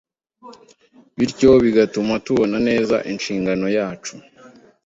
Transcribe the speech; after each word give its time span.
bityo 1.17 1.49
bigatuma 1.63 2.13
tubona 2.25 2.57
neza 2.67 2.95
inshingano 3.11 3.65
yacu 3.77 4.13